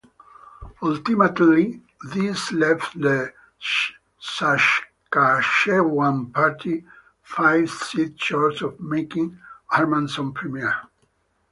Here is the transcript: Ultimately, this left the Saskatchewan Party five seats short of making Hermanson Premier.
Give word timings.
Ultimately, 0.81 1.79
this 2.09 2.51
left 2.51 2.99
the 2.99 3.31
Saskatchewan 4.19 6.31
Party 6.31 6.83
five 7.21 7.69
seats 7.69 8.23
short 8.25 8.63
of 8.63 8.79
making 8.79 9.37
Hermanson 9.71 10.33
Premier. 10.33 10.75